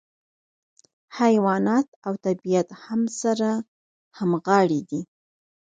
[1.19, 3.49] حیوانات او طبیعت هم سره
[4.17, 5.01] همغاړي دي.